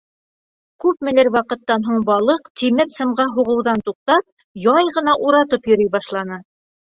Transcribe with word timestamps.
Күпмелер 0.83 1.27
ваҡыттан 1.35 1.83
һуң 1.89 1.99
балыҡ, 2.07 2.47
тимер 2.61 2.89
сымға 2.95 3.27
һуғыуҙан 3.37 3.83
туҡтап, 3.89 4.27
яй 4.63 4.89
ғына 4.99 5.15
уратып 5.27 5.73
йөрөй 5.75 5.93
башланы. 5.97 6.41